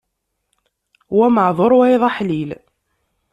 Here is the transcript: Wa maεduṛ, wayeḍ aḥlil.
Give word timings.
Wa 1.17 1.27
maεduṛ, 1.35 1.71
wayeḍ 1.77 2.03
aḥlil. 2.09 2.51